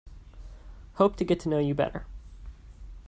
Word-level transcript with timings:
Hope 0.93 1.15
to 1.17 1.23
get 1.23 1.39
to 1.41 1.49
know 1.49 1.59
you 1.59 1.75
better. 1.75 2.07